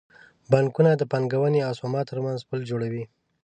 بانکونه 0.51 0.91
د 0.95 1.03
پانګونې 1.11 1.59
او 1.67 1.71
سپما 1.77 2.01
ترمنځ 2.09 2.39
پل 2.49 2.59
جوړوي. 2.69 3.03